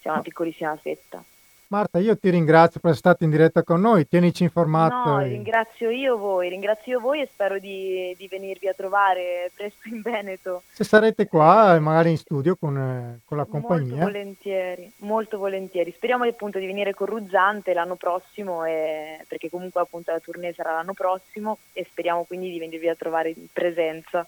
[0.00, 1.22] siamo una piccolissima fetta.
[1.68, 5.10] Marta, io ti ringrazio per essere stata in diretta con noi, tienici informato.
[5.10, 5.28] No, e...
[5.28, 10.62] ringrazio io voi, ringrazio voi e spero di, di, venirvi a trovare presto in Veneto.
[10.70, 13.96] Se sarete qua, magari in studio con, eh, con la compagnia.
[13.96, 15.90] Molto volentieri, molto volentieri.
[15.90, 20.72] Speriamo appunto di venire con Ruzzante l'anno prossimo, e, perché comunque appunto la tournée sarà
[20.72, 24.24] l'anno prossimo e speriamo quindi di venirvi a trovare in presenza.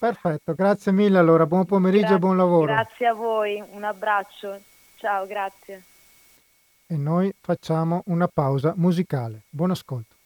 [0.00, 2.72] Perfetto, grazie mille allora, buon pomeriggio Gra- e buon lavoro.
[2.72, 4.58] Grazie a voi, un abbraccio,
[4.96, 5.82] ciao, grazie
[6.90, 9.42] e noi facciamo una pausa musicale.
[9.48, 10.16] Buon ascolto.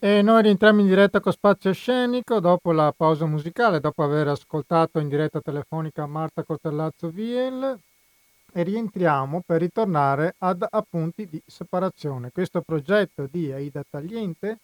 [0.00, 4.98] E noi rientriamo in diretta con Spazio Scenico dopo la pausa musicale, dopo aver ascoltato
[4.98, 7.78] in diretta telefonica Marta Cortellazzo Viel
[8.52, 12.32] e rientriamo per ritornare ad appunti di separazione.
[12.32, 14.58] Questo progetto di Aida Tagliente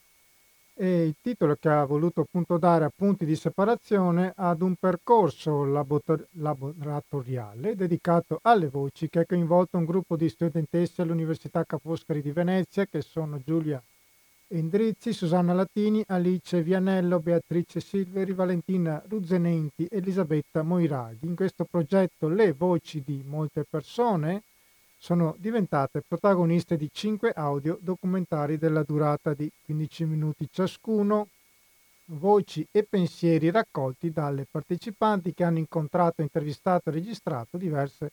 [0.81, 6.29] e il titolo che ha voluto appunto dare appunti di separazione ad un percorso laborator-
[6.35, 12.31] laboratoriale dedicato alle voci che ha coinvolto un gruppo di studentesse all'Università Ca' Foscari di
[12.31, 13.83] Venezia che sono Giulia
[14.51, 21.27] Endrizzi, Susanna Latini, Alice Vianello, Beatrice Silveri, Valentina Ruzzenenti, Elisabetta Moiraghi.
[21.27, 24.45] In questo progetto le voci di molte persone
[24.99, 31.29] sono diventate protagoniste di cinque audio documentari della durata di 15 minuti ciascuno,
[32.07, 38.11] voci e pensieri raccolti dalle partecipanti che hanno incontrato, intervistato e registrato diverse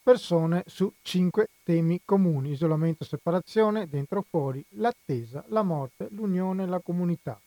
[0.00, 6.66] persone su cinque temi comuni, isolamento, separazione, dentro o fuori, l'attesa, la morte, l'unione e
[6.66, 7.38] la comunità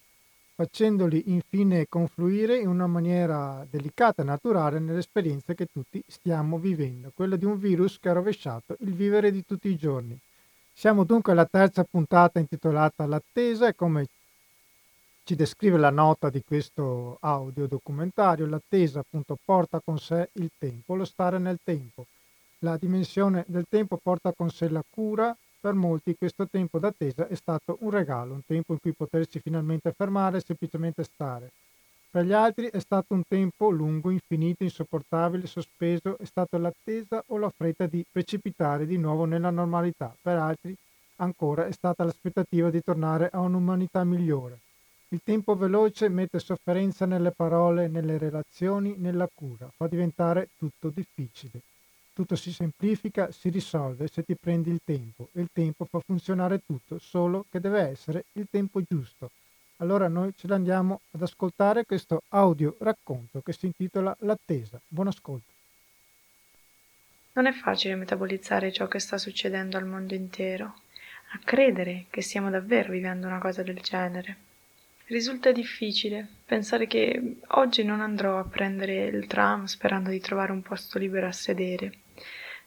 [0.61, 7.11] facendoli infine confluire in una maniera delicata e naturale nelle esperienze che tutti stiamo vivendo,
[7.15, 10.15] quella di un virus che ha rovesciato il vivere di tutti i giorni.
[10.71, 14.05] Siamo dunque alla terza puntata intitolata L'attesa e come
[15.23, 20.93] ci descrive la nota di questo audio documentario, l'attesa appunto porta con sé il tempo,
[20.93, 22.05] lo stare nel tempo.
[22.59, 27.35] La dimensione del tempo porta con sé la cura, per molti questo tempo d'attesa è
[27.35, 31.51] stato un regalo, un tempo in cui potersi finalmente fermare e semplicemente stare.
[32.09, 37.37] Per gli altri è stato un tempo lungo, infinito, insopportabile, sospeso, è stato l'attesa o
[37.37, 40.13] la fretta di precipitare di nuovo nella normalità.
[40.19, 40.75] Per altri
[41.17, 44.57] ancora è stata l'aspettativa di tornare a un'umanità migliore.
[45.09, 51.61] Il tempo veloce mette sofferenza nelle parole, nelle relazioni, nella cura, fa diventare tutto difficile.
[52.21, 56.61] Tutto si semplifica, si risolve se ti prendi il tempo e il tempo fa funzionare
[56.63, 59.31] tutto, solo che deve essere il tempo giusto.
[59.77, 64.79] Allora noi ce l'andiamo ad ascoltare questo audio racconto che si intitola L'attesa.
[64.87, 65.51] Buon ascolto.
[67.33, 70.75] Non è facile metabolizzare ciò che sta succedendo al mondo intero,
[71.31, 74.37] a credere che stiamo davvero vivendo una cosa del genere.
[75.07, 80.61] Risulta difficile pensare che oggi non andrò a prendere il tram sperando di trovare un
[80.61, 82.00] posto libero a sedere.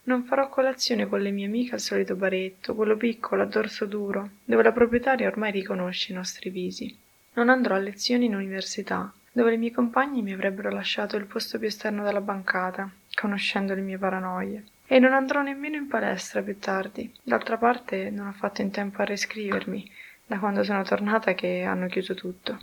[0.07, 4.31] Non farò colazione con le mie amiche al solito baretto, quello piccolo a dorso duro,
[4.45, 6.95] dove la proprietaria ormai riconosce i nostri visi.
[7.35, 11.59] Non andrò a lezioni in università, dove le mie compagne mi avrebbero lasciato il posto
[11.59, 14.65] più esterno della bancata, conoscendo le mie paranoie.
[14.87, 17.11] E non andrò nemmeno in palestra più tardi.
[17.23, 19.91] D'altra parte non ho fatto in tempo a riscrivermi,
[20.27, 22.59] da quando sono tornata che hanno chiuso tutto.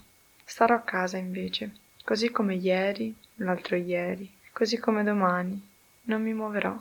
[0.45, 1.71] Starò a casa invece,
[2.03, 5.59] così come ieri, l'altro ieri, così come domani.
[6.03, 6.77] Non mi muoverò.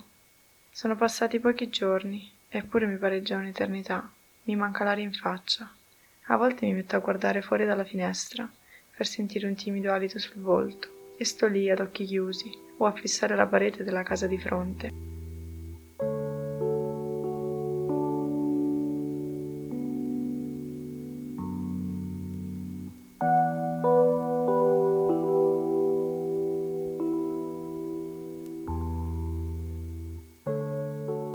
[0.73, 4.11] Sono passati pochi giorni, eppure mi pare già un'eternità.
[4.45, 5.71] Mi manca l'aria in faccia.
[6.27, 8.49] A volte mi metto a guardare fuori dalla finestra
[8.97, 12.93] per sentire un timido alito sul volto e sto lì ad occhi chiusi o a
[12.93, 15.20] fissare la parete della casa di fronte.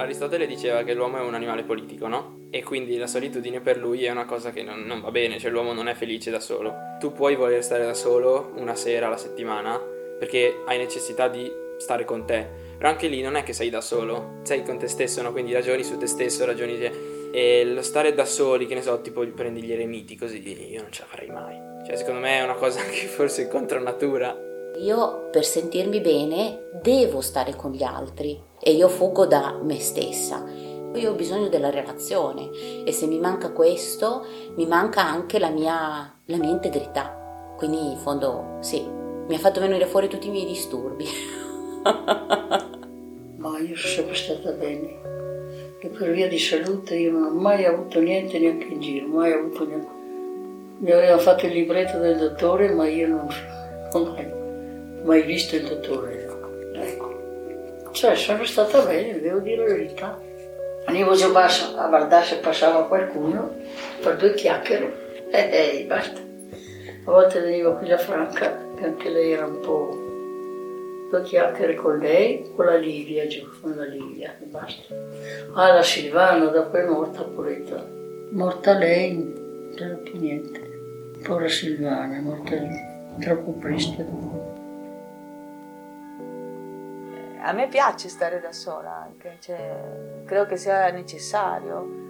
[0.05, 2.47] Aristotele diceva che l'uomo è un animale politico, no?
[2.49, 5.51] E quindi la solitudine per lui è una cosa che non, non, va bene, cioè
[5.51, 6.73] l'uomo non è felice da solo.
[6.99, 9.77] Tu puoi voler stare da solo una sera alla settimana
[10.17, 13.81] perché hai necessità di stare con te, però anche lì non è che sei da
[13.81, 15.31] solo, sei con te stesso, no?
[15.31, 17.13] Quindi ragioni su te stesso, ragioni...
[17.31, 20.41] E lo stare da soli, che ne so, tipo prendi gli eremiti così,
[20.71, 21.57] io non ce la farei mai.
[21.85, 24.35] Cioè secondo me è una cosa che forse è contro natura.
[24.77, 30.43] Io per sentirmi bene devo stare con gli altri e io fugo da me stessa.
[30.95, 32.49] Io ho bisogno della relazione
[32.83, 34.25] e se mi manca questo
[34.55, 37.53] mi manca anche la mia, la mia integrità.
[37.57, 38.83] Quindi in fondo sì,
[39.27, 41.05] mi ha fatto venire fuori tutti i miei disturbi.
[43.37, 45.03] Ma io sono sempre stata bene
[45.77, 49.31] e per via di salute io non ho mai avuto niente neanche in giro, mai
[49.31, 49.87] avuto niente.
[50.79, 53.27] Mi aveva fatto il libretto del dottore ma io non,
[53.93, 56.24] non ho mai, mai visto il dottore.
[57.95, 60.19] Cioè, sono stata bene, devo dire la verità.
[60.85, 63.55] Venivo giù basso a guardare se passava qualcuno
[64.03, 66.19] per due chiacchiere e eh, eh, basta.
[66.19, 71.97] A volte veniva qui la Franca, che anche lei era un po' due chiacchiere con
[71.99, 74.93] lei, con la Livia giù, con la Livia e basta.
[75.53, 77.81] Ah, la Silvana, dopo è morta puretta.
[78.31, 80.59] Morta lei, non c'era più niente.
[81.23, 82.57] Povera Silvana, morta
[83.21, 84.54] troppo presto.
[87.45, 92.03] A me piace stare da sola anche, cioè, credo che sia necessario.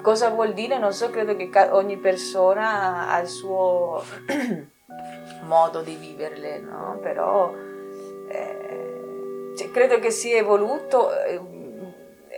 [0.00, 0.78] Cosa vuol dire?
[0.78, 4.02] Non so, credo che ogni persona ha il suo
[5.42, 6.98] modo di viverle, no?
[7.02, 7.52] Però
[8.28, 11.40] eh, cioè, credo che sia evoluto eh,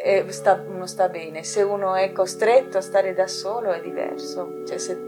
[0.02, 1.44] e sta, uno sta bene.
[1.44, 4.64] Se uno è costretto a stare da solo è diverso.
[4.66, 4.98] Cioè, se,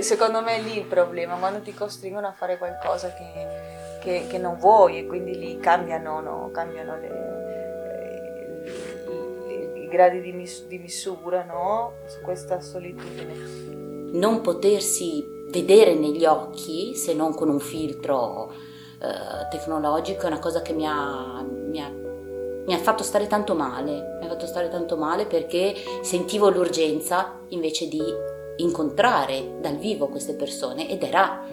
[0.00, 4.36] secondo me è lì il problema, quando ti costringono a fare qualcosa che che, che
[4.38, 6.50] non vuoi e quindi lì cambiano, no?
[6.52, 7.08] cambiano le,
[9.48, 11.94] le, i gradi di, mis, di misura no?
[12.06, 14.12] su questa solitudine.
[14.12, 18.52] Non potersi vedere negli occhi se non con un filtro
[19.00, 22.02] eh, tecnologico è una cosa che mi ha, mi ha
[22.66, 27.40] mi ha fatto stare tanto male, mi ha fatto stare tanto male perché sentivo l'urgenza
[27.48, 28.02] invece di
[28.56, 31.44] incontrare dal vivo queste persone ed era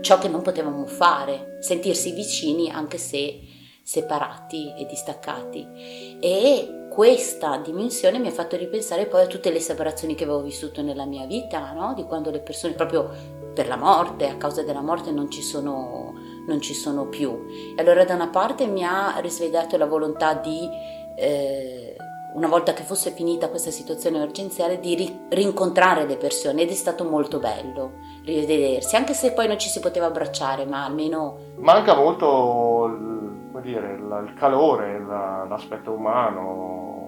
[0.00, 3.40] ciò che non potevamo fare, sentirsi vicini anche se
[3.82, 6.18] separati e distaccati.
[6.20, 10.82] E questa dimensione mi ha fatto ripensare poi a tutte le separazioni che avevo vissuto
[10.82, 11.94] nella mia vita, no?
[11.94, 13.08] di quando le persone proprio
[13.54, 16.14] per la morte, a causa della morte, non ci sono,
[16.46, 17.46] non ci sono più.
[17.76, 20.68] E allora da una parte mi ha risvegliato la volontà di...
[21.16, 21.96] Eh,
[22.36, 26.74] una volta che fosse finita questa situazione emergenziale, di ri- rincontrare le persone ed è
[26.74, 27.92] stato molto bello
[28.24, 31.38] rivedersi, anche se poi non ci si poteva abbracciare, ma almeno...
[31.56, 37.04] Manca molto il, dire, il calore, l'aspetto umano,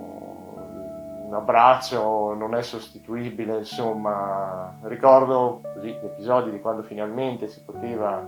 [1.26, 8.24] un abbraccio non è sostituibile, insomma, ricordo così, gli episodi di quando finalmente si poteva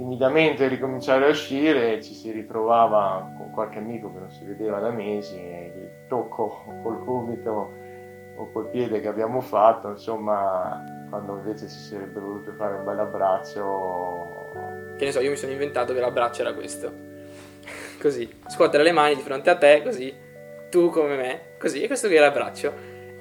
[0.00, 4.88] timidamente ricominciare a uscire, ci si ritrovava con qualche amico che non si vedeva da
[4.88, 7.70] mesi e il tocco col gomito
[8.34, 12.98] o col piede che abbiamo fatto, insomma, quando invece si sarebbe voluto fare un bel
[12.98, 14.94] abbraccio.
[14.96, 16.90] Che ne so, io mi sono inventato che l'abbraccio era questo.
[18.00, 20.14] così, scuotere le mani di fronte a te, così,
[20.70, 22.72] tu come me, così, e questo qui è l'abbraccio.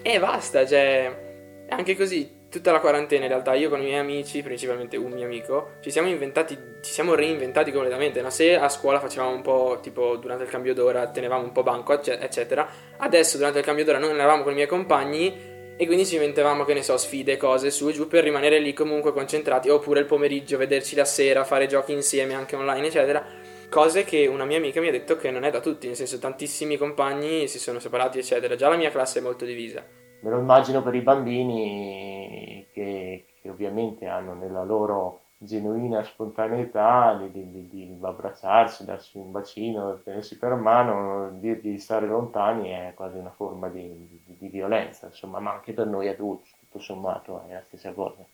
[0.02, 4.42] E basta, cioè, anche così, tutta la quarantena in realtà io con i miei amici,
[4.42, 8.30] principalmente un mio amico, ci siamo inventati, ci siamo reinventati completamente, no?
[8.32, 11.94] se a scuola facevamo un po' tipo durante il cambio d'ora tenevamo un po' banco
[12.02, 16.16] eccetera, adesso durante il cambio d'ora noi eravamo con i miei compagni e quindi ci
[16.16, 20.00] inventavamo che ne so sfide, cose su e giù per rimanere lì comunque concentrati, oppure
[20.00, 23.24] il pomeriggio vederci la sera, fare giochi insieme anche online eccetera,
[23.70, 26.18] cose che una mia amica mi ha detto che non è da tutti, nel senso
[26.18, 30.39] tantissimi compagni si sono separati eccetera, già la mia classe è molto divisa me lo
[30.39, 37.97] immagino per i bambini che, che ovviamente hanno nella loro genuina spontaneità di, di, di,
[38.01, 43.69] abbracciarsi, darsi un bacino, tenersi per mano, dirgli di stare lontani è quasi una forma
[43.69, 48.25] di, di, violenza, insomma, ma anche per noi adulti, tutto sommato, è la stessa cosa.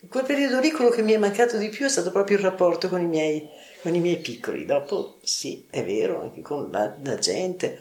[0.00, 2.42] In quel periodo lì quello che mi è mancato di più è stato proprio il
[2.42, 3.48] rapporto con i miei,
[3.80, 4.66] con i miei piccoli.
[4.66, 7.80] Dopo sì, è vero, anche con la, la gente,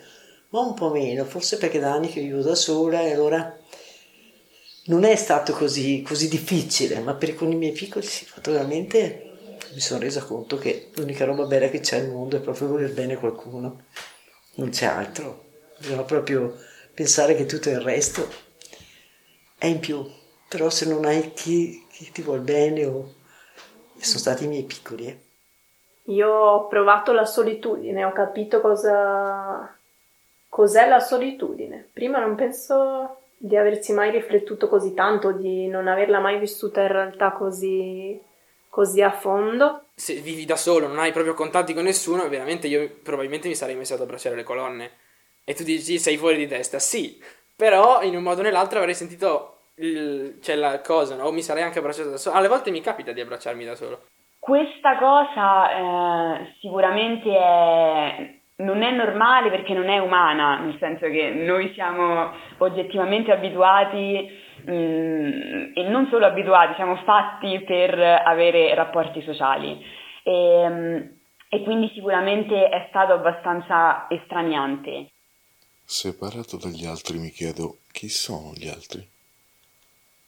[0.55, 3.57] ma un po' meno, forse perché da anni che vivo da sola e allora
[4.85, 9.79] non è stato così, così difficile, ma per con i miei piccoli sì, veramente mi
[9.81, 13.17] sono resa conto che l'unica roba bella che c'è al mondo è proprio voler bene
[13.17, 13.83] qualcuno,
[14.55, 15.43] non c'è altro,
[15.77, 16.55] bisogna proprio
[16.93, 18.25] pensare che tutto il resto
[19.57, 20.09] è in più,
[20.47, 23.15] però se non hai chi, chi ti vuol bene o...
[23.97, 25.07] sono stati i miei piccoli.
[25.07, 25.19] Eh.
[26.13, 29.74] Io ho provato la solitudine, ho capito cosa...
[30.55, 31.89] cos'è la solitudine.
[31.91, 36.87] Prima non penso di averci mai riflettuto così tanto, di non averla mai vissuta in
[36.87, 38.17] realtà così
[38.69, 39.87] così a fondo.
[39.95, 43.75] Se vivi da solo, non hai proprio contatti con nessuno, veramente io probabilmente mi sarei
[43.75, 44.91] messo ad abbracciare le colonne.
[45.43, 47.21] E tu dici sei fuori di testa, sì,
[47.53, 51.25] però in un modo o nell'altro avrei sentito il, cioè la cosa, no?
[51.25, 52.37] o mi sarei anche abbracciato da solo.
[52.37, 54.05] Alle volte mi capita di abbracciarmi da solo.
[54.39, 61.31] Questa cosa eh, sicuramente è, non è normale perché non è umana, nel senso che
[61.31, 69.79] noi siamo oggettivamente abituati Mm, e non solo abituati, siamo fatti per avere rapporti sociali.
[70.23, 70.95] E, mm,
[71.49, 75.11] e quindi sicuramente è stato abbastanza estraniante.
[75.83, 79.07] Separato dagli altri mi chiedo chi sono gli altri.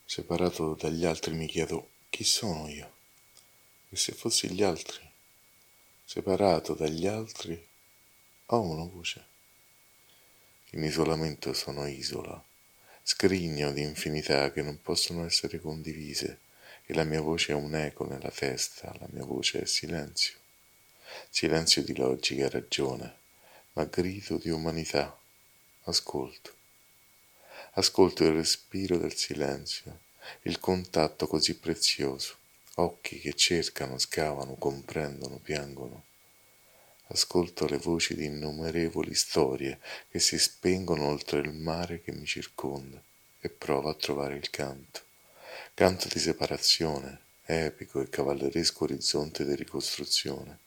[0.04, 2.90] Separato dagli altri mi chiedo chi sono io.
[3.90, 5.02] E se fossi gli altri,
[6.04, 7.60] separato dagli altri,
[8.50, 9.26] ho una voce.
[10.70, 12.42] In isolamento sono isola
[13.02, 16.40] scrigno di infinità che non possono essere condivise
[16.84, 20.34] e la mia voce è un eco nella testa, la mia voce è silenzio,
[21.28, 23.16] silenzio di logica e ragione,
[23.72, 25.18] ma grido di umanità,
[25.84, 26.52] ascolto.
[27.72, 30.00] Ascolto il respiro del silenzio,
[30.42, 32.36] il contatto così prezioso,
[32.74, 36.07] occhi che cercano, scavano, comprendono, piangono.
[37.10, 43.02] Ascolto le voci di innumerevoli storie che si spengono oltre il mare che mi circonda
[43.40, 45.00] e provo a trovare il canto.
[45.72, 50.58] Canto di separazione, epico e cavalleresco orizzonte di ricostruzione.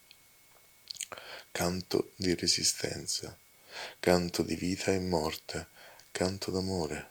[1.52, 3.38] Canto di resistenza,
[4.00, 5.68] canto di vita e morte,
[6.12, 7.10] canto d'amore.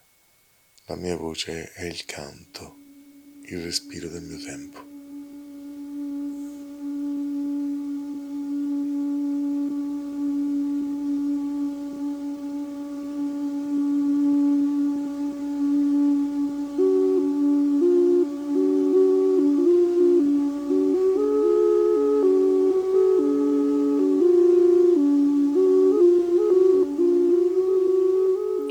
[0.87, 2.77] La mia voce è il canto,
[3.45, 4.90] il respiro del mio tempo.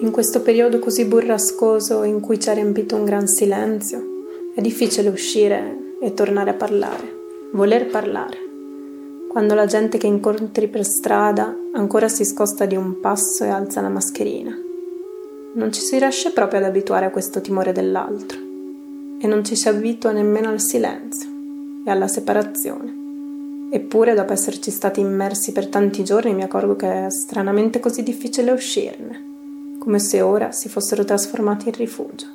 [0.10, 5.08] In questo periodo così burrascoso in cui ci ha riempito un gran silenzio, è difficile
[5.08, 7.16] uscire e tornare a parlare,
[7.52, 8.38] voler parlare.
[9.30, 13.82] Quando la gente che incontri per strada ancora si scosta di un passo e alza
[13.82, 14.52] la mascherina.
[15.54, 18.40] Non ci si riesce proprio ad abituare a questo timore dell'altro
[19.22, 21.30] e non ci si abitua nemmeno al silenzio
[21.86, 23.70] e alla separazione.
[23.70, 28.50] Eppure, dopo esserci stati immersi per tanti giorni, mi accorgo che è stranamente così difficile
[28.50, 29.28] uscirne
[29.90, 32.28] come se ora si fossero trasformati in rifugio.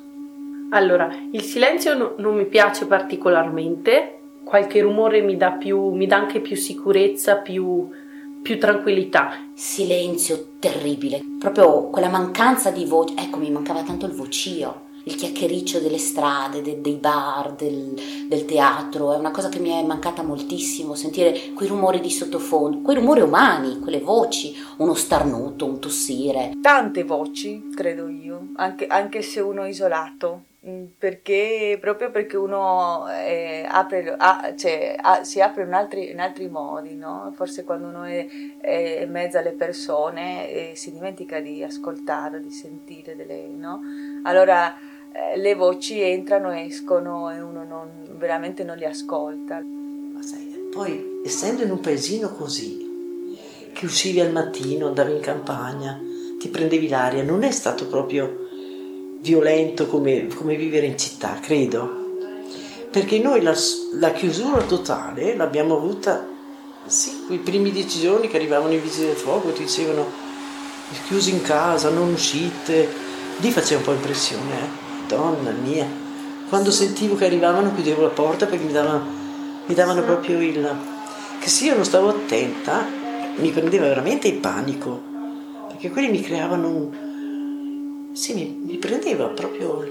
[0.71, 6.17] Allora, il silenzio no, non mi piace particolarmente, qualche rumore mi dà, più, mi dà
[6.17, 7.89] anche più sicurezza, più,
[8.41, 9.37] più tranquillità.
[9.53, 15.79] Silenzio terribile, proprio quella mancanza di voce, ecco mi mancava tanto il vocio il chiacchiericcio
[15.79, 17.93] delle strade, de, dei bar, del,
[18.27, 22.81] del, teatro, è una cosa che mi è mancata moltissimo, sentire quei rumori di sottofondo,
[22.81, 26.53] quei rumori umani, quelle voci, uno starnuto, un tossire.
[26.59, 33.07] Tante voci, credo io, anche, anche se uno è isolato, mm, perché proprio perché uno
[33.07, 37.31] eh, apre, ah, cioè, ah, si apre in altri, in altri modi, no?
[37.35, 38.25] forse quando uno è,
[38.59, 43.81] è, in mezzo alle persone eh, si dimentica di ascoltare, di sentire delle, no?
[44.23, 49.63] Allora eh, le voci entrano e escono e uno non, veramente non le ascolta.
[50.13, 53.31] Ma sai, poi essendo in un paesino così,
[53.71, 55.97] che uscivi al mattino, andavi in campagna,
[56.37, 58.47] ti prendevi l'aria, non è stato proprio
[59.21, 62.03] violento come, come vivere in città, credo.
[62.91, 63.55] Perché noi la,
[63.93, 66.27] la chiusura totale l'abbiamo avuta,
[66.87, 70.05] sì, quei primi dieci giorni che arrivavano i vigili del fuoco ti dicevano
[71.07, 72.87] chiusi in casa, non uscite,
[73.37, 75.85] lì faceva un po' impressione, eh Madonna mia,
[76.49, 79.05] quando sentivo che arrivavano chiudevo la porta perché mi davano,
[79.67, 80.75] mi davano proprio il...
[81.39, 82.83] che se io non stavo attenta
[83.35, 84.99] mi prendeva veramente il panico,
[85.67, 88.09] perché quelli mi creavano un...
[88.13, 89.85] sì, mi, mi prendeva proprio...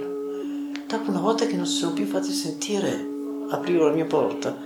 [0.84, 3.12] dopo una volta che non si sono più fatti sentire
[3.50, 4.56] aprivo la mia porta,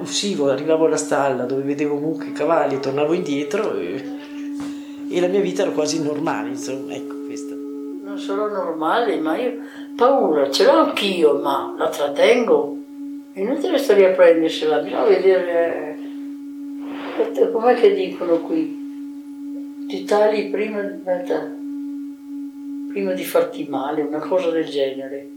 [0.00, 4.04] uscivo, arrivavo alla stalla dove vedevo mucche cavalli, tornavo indietro e,
[5.08, 7.54] e la mia vita era quasi normale, insomma, ecco questa.
[7.54, 9.60] Non sono normale, ma io
[9.98, 12.76] paura ce l'ho anch'io, ma la trattengo.
[13.32, 15.98] È inutile stare a prendersela, bisogna vedere.
[17.34, 19.86] eh, Com'è che dicono qui?
[19.88, 20.80] Ti tagli prima,
[22.90, 25.28] prima di farti male, una cosa del genere.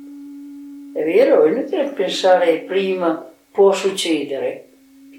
[0.94, 4.68] È vero, è inutile pensare prima può succedere.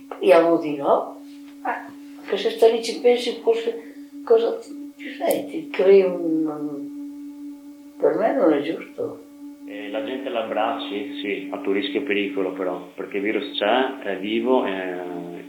[0.05, 1.21] Speriamo di no.
[1.67, 4.81] Eh, che se stai lì ci pensi forse cosa ti
[5.51, 6.91] ti crei un...
[7.99, 9.22] Per me non è giusto.
[9.73, 14.01] Eh, la gente l'abbracci, sì, a tuo rischio e pericolo però, perché il virus c'è,
[14.01, 14.67] è vivo.
[14.67, 15.41] eh,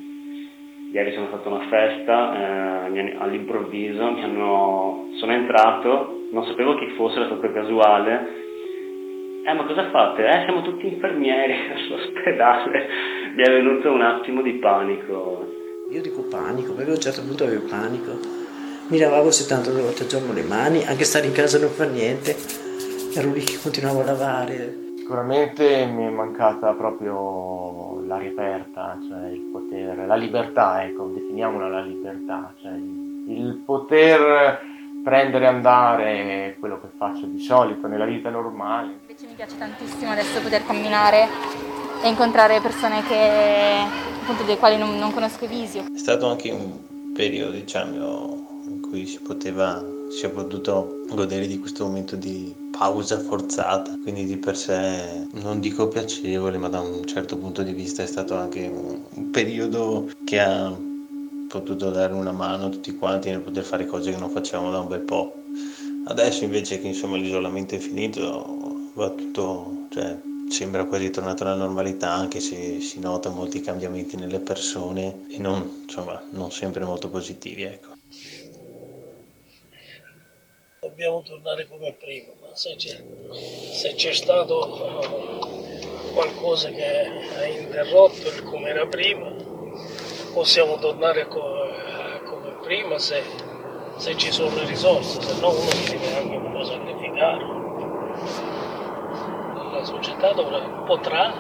[0.94, 7.18] ieri sono fatto una festa, eh, all'improvviso mi hanno, sono entrato, non sapevo chi fosse,
[7.18, 8.42] era proprio casuale.
[9.46, 10.26] Eh, ma cosa fate?
[10.26, 12.88] Eh, siamo tutti infermieri all'ospedale.
[13.36, 15.52] Mi è venuto un attimo di panico.
[15.92, 18.18] Io dico panico, perché a un certo punto avevo panico.
[18.88, 22.63] Mi lavavo 72 volte al giorno le mani, anche stare in casa non fa niente.
[23.16, 24.82] Ero lì che continuavo a lavare.
[24.98, 31.82] Sicuramente mi è mancata proprio l'aria aperta, cioè il potere, la libertà, ecco, definiamola la
[31.82, 34.60] libertà, cioè il, poter
[35.04, 39.00] prendere e andare quello che faccio di solito nella vita normale.
[39.02, 41.28] Invece mi piace tantissimo adesso poter camminare
[42.02, 43.84] e incontrare persone che,
[44.22, 45.78] appunto, delle quali non, non conosco i visi.
[45.78, 49.84] È stato anche un periodo, diciamo, in cui si poteva,
[50.16, 55.60] si è potuto godere di questo momento di pausa forzata, quindi di per sé non
[55.60, 60.40] dico piacevole, ma da un certo punto di vista è stato anche un, periodo che
[60.40, 60.72] ha
[61.48, 64.80] potuto dare una mano a tutti quanti nel poter fare cose che non facevamo da
[64.80, 65.34] un bel po'.
[66.06, 70.16] Adesso invece che insomma l'isolamento è finito, va tutto, cioè
[70.50, 75.82] sembra quasi tornato alla normalità, anche se si nota molti cambiamenti nelle persone e non,
[75.84, 77.93] insomma, non sempre molto positivi, ecco.
[80.84, 83.02] Dobbiamo tornare come prima, ma se c'è,
[83.72, 87.08] se c'è stato eh, qualcosa che
[87.38, 89.34] ha interrotto il come era prima,
[90.34, 91.26] possiamo tornare eh,
[92.26, 93.24] come prima se,
[93.96, 97.46] se ci sono le risorse, se no uno si deve anche un po' sacrificare.
[99.72, 101.34] La società dovrà- potrà,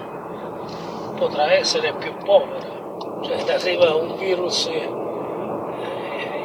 [1.18, 4.88] potrà essere più povera, cioè arriva un virus eh,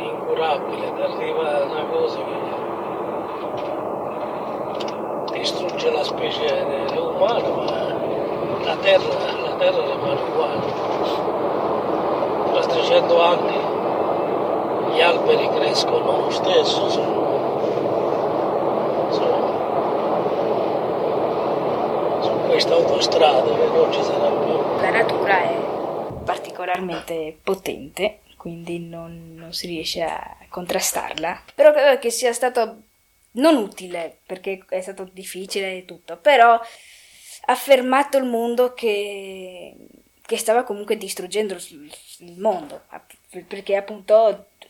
[0.02, 2.37] incurabile, arriva una cosa che
[5.48, 6.44] distrugge la specie
[6.94, 7.64] umana, ma
[8.64, 10.60] la terra, la terra rimane uguale.
[12.52, 13.56] Tra 300 anni
[14.94, 17.26] gli alberi crescono lo stesso, sono,
[19.10, 19.46] sono
[22.20, 24.80] su questa autostrada che non ci sarà più.
[24.82, 25.56] La natura è
[26.24, 31.40] particolarmente potente, quindi non, non si riesce a contrastarla.
[31.54, 32.82] Però credo che sia stato
[33.38, 36.60] non utile, perché è stato difficile e tutto, però
[37.50, 39.74] ha fermato il mondo che,
[40.24, 42.84] che stava comunque distruggendo il, mondo,
[43.46, 44.14] perché appunto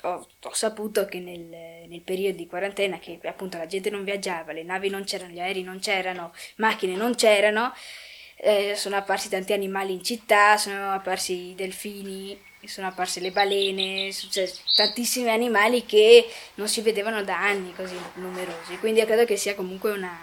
[0.03, 4.53] ho, ho saputo che nel, nel periodo di quarantena, che appunto la gente non viaggiava,
[4.53, 7.73] le navi non c'erano, gli aerei non c'erano, macchine non c'erano,
[8.37, 12.39] eh, sono apparsi tanti animali in città, sono apparsi i delfini,
[12.69, 18.79] sono apparse le balene, cioè, tantissimi animali che non si vedevano da anni così numerosi.
[18.79, 20.16] Quindi io credo che sia comunque una,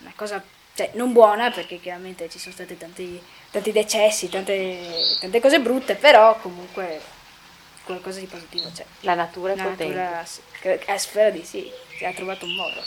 [0.00, 0.42] una cosa,
[0.74, 3.20] cioè non buona perché chiaramente ci sono stati tanti,
[3.50, 4.78] tanti decessi, tante,
[5.20, 7.00] tante cose brutte, però comunque
[7.84, 8.84] qualcosa di positivo c'è.
[9.00, 9.94] La natura è La potente.
[9.94, 10.24] natura,
[10.94, 11.70] eh, spero di sì,
[12.04, 12.80] ha trovato un modo.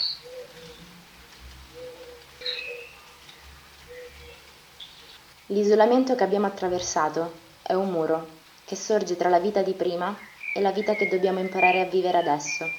[5.48, 7.32] L'isolamento che abbiamo attraversato
[7.62, 8.33] è un muro
[8.64, 10.16] che sorge tra la vita di prima
[10.52, 12.70] e la vita che dobbiamo imparare a vivere adesso.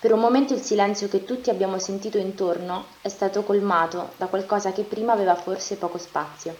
[0.00, 4.72] Per un momento il silenzio che tutti abbiamo sentito intorno è stato colmato da qualcosa
[4.72, 6.56] che prima aveva forse poco spazio.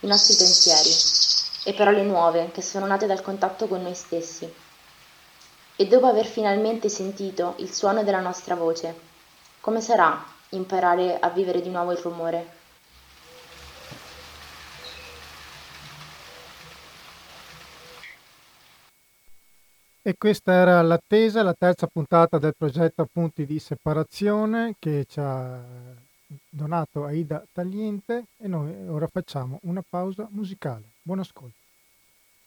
[0.00, 0.90] I nostri pensieri
[1.64, 4.52] e parole nuove che sono nate dal contatto con noi stessi.
[5.76, 8.94] E dopo aver finalmente sentito il suono della nostra voce,
[9.60, 12.61] come sarà imparare a vivere di nuovo il rumore?
[20.04, 25.62] E questa era l'attesa, la terza puntata del progetto Appunti di separazione che ci ha
[26.48, 30.86] donato Aida Tagliente e noi ora facciamo una pausa musicale.
[31.02, 31.54] Buon ascolto.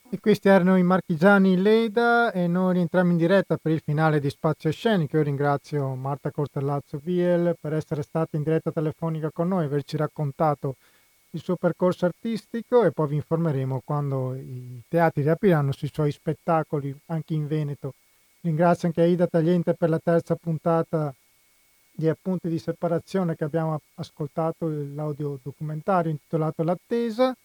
[0.09, 4.29] E questi erano i marchigiani Leda e noi rientriamo in diretta per il finale di
[4.29, 5.15] Spazio Scenico.
[5.15, 10.75] Io ringrazio Marta Cortellazzo Viel per essere stata in diretta telefonica con noi, averci raccontato
[11.35, 16.95] il suo percorso artistico e poi vi informeremo quando i teatri riapriranno sui suoi spettacoli
[17.07, 17.93] anche in Veneto.
[18.41, 21.13] Ringrazio anche Aida Tagliente per la terza puntata
[21.91, 27.35] di appunti di separazione che abbiamo ascoltato l'audio documentario intitolato L'attesa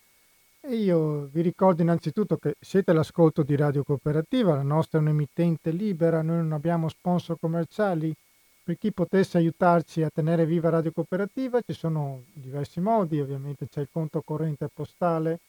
[0.61, 5.71] e io vi ricordo innanzitutto che siete all'ascolto di Radio Cooperativa, la nostra è un'emittente
[5.71, 8.15] libera, noi non abbiamo sponsor commerciali.
[8.63, 13.81] Per chi potesse aiutarci a tenere viva Radio Cooperativa ci sono diversi modi, ovviamente c'è
[13.81, 15.41] il conto corrente postale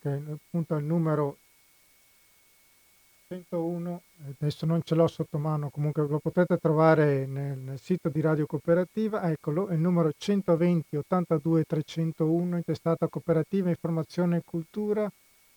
[0.00, 1.36] che è appunto il numero
[3.28, 8.20] 101, adesso non ce l'ho sotto mano, comunque lo potete trovare nel, nel sito di
[8.20, 15.10] Radio Cooperativa, eccolo, è il numero 120 82 301, intestata Cooperativa Informazione e Cultura.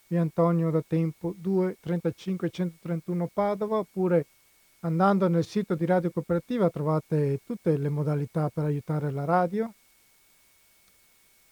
[0.06, 4.28] Di Antonio da Tempo 2 35 131 Padova, oppure
[4.84, 9.74] andando nel sito di Radio Cooperativa trovate tutte le modalità per aiutare la radio,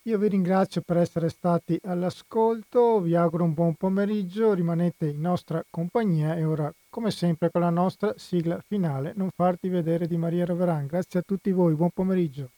[0.05, 5.63] io vi ringrazio per essere stati all'ascolto, vi auguro un buon pomeriggio, rimanete in nostra
[5.69, 10.45] compagnia e ora, come sempre, con la nostra sigla finale, Non farti vedere di Maria
[10.45, 10.87] Roveran.
[10.87, 12.49] Grazie a tutti voi, buon pomeriggio.